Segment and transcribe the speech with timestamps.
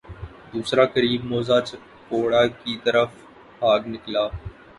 [0.53, 3.09] دوسرا قریب موضع چکوڑہ کی طرف
[3.59, 4.25] بھاگ نکلا۔